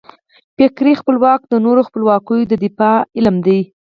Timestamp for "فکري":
0.57-0.93